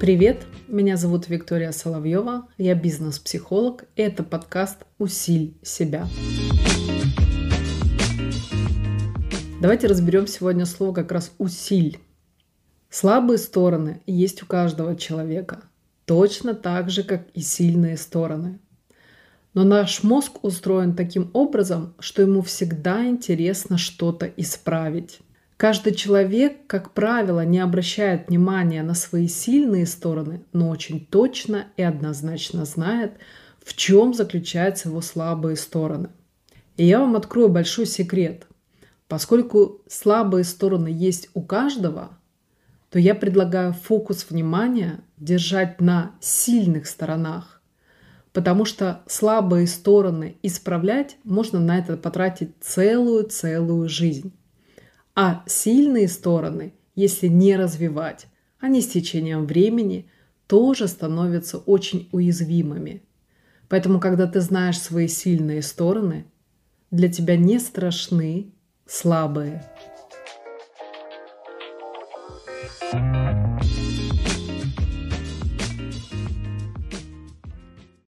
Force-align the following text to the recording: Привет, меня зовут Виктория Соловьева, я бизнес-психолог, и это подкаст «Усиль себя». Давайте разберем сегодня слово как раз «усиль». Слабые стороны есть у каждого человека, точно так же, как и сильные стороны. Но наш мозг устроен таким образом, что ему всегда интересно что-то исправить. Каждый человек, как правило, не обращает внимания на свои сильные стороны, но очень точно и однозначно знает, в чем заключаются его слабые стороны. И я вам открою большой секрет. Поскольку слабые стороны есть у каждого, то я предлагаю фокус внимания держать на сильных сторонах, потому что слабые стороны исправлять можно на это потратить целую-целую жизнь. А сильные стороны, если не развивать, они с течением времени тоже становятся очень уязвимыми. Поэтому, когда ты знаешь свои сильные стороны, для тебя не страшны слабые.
Привет, 0.00 0.46
меня 0.66 0.96
зовут 0.96 1.28
Виктория 1.28 1.70
Соловьева, 1.70 2.48
я 2.58 2.74
бизнес-психолог, 2.74 3.84
и 3.94 4.02
это 4.02 4.24
подкаст 4.24 4.78
«Усиль 4.98 5.56
себя». 5.62 6.08
Давайте 9.60 9.86
разберем 9.86 10.26
сегодня 10.26 10.66
слово 10.66 10.92
как 10.92 11.12
раз 11.12 11.32
«усиль». 11.38 12.00
Слабые 12.90 13.38
стороны 13.38 14.02
есть 14.06 14.42
у 14.42 14.46
каждого 14.46 14.96
человека, 14.96 15.62
точно 16.04 16.54
так 16.54 16.90
же, 16.90 17.04
как 17.04 17.28
и 17.34 17.40
сильные 17.40 17.96
стороны. 17.96 18.58
Но 19.54 19.64
наш 19.64 20.02
мозг 20.02 20.42
устроен 20.44 20.94
таким 20.94 21.30
образом, 21.34 21.94
что 21.98 22.22
ему 22.22 22.42
всегда 22.42 23.04
интересно 23.06 23.76
что-то 23.76 24.26
исправить. 24.26 25.20
Каждый 25.62 25.94
человек, 25.94 26.66
как 26.66 26.92
правило, 26.92 27.44
не 27.44 27.60
обращает 27.60 28.28
внимания 28.28 28.82
на 28.82 28.94
свои 28.94 29.28
сильные 29.28 29.86
стороны, 29.86 30.42
но 30.52 30.70
очень 30.70 31.06
точно 31.06 31.66
и 31.76 31.82
однозначно 31.82 32.64
знает, 32.64 33.12
в 33.64 33.76
чем 33.76 34.12
заключаются 34.12 34.88
его 34.88 35.00
слабые 35.00 35.56
стороны. 35.56 36.08
И 36.76 36.84
я 36.84 36.98
вам 36.98 37.14
открою 37.14 37.48
большой 37.48 37.86
секрет. 37.86 38.46
Поскольку 39.06 39.82
слабые 39.88 40.42
стороны 40.42 40.88
есть 40.88 41.28
у 41.34 41.42
каждого, 41.42 42.18
то 42.90 42.98
я 42.98 43.14
предлагаю 43.14 43.72
фокус 43.72 44.26
внимания 44.28 45.00
держать 45.16 45.80
на 45.80 46.12
сильных 46.20 46.86
сторонах, 46.86 47.61
потому 48.32 48.64
что 48.64 49.02
слабые 49.06 49.66
стороны 49.66 50.36
исправлять 50.42 51.16
можно 51.24 51.60
на 51.60 51.78
это 51.78 51.96
потратить 51.96 52.50
целую-целую 52.60 53.88
жизнь. 53.88 54.32
А 55.14 55.42
сильные 55.46 56.08
стороны, 56.08 56.74
если 56.94 57.26
не 57.26 57.56
развивать, 57.56 58.26
они 58.58 58.80
с 58.80 58.88
течением 58.88 59.46
времени 59.46 60.08
тоже 60.46 60.88
становятся 60.88 61.58
очень 61.58 62.08
уязвимыми. 62.12 63.02
Поэтому, 63.68 64.00
когда 64.00 64.26
ты 64.26 64.40
знаешь 64.40 64.78
свои 64.78 65.08
сильные 65.08 65.62
стороны, 65.62 66.26
для 66.90 67.10
тебя 67.10 67.36
не 67.36 67.58
страшны 67.58 68.52
слабые. 68.86 69.64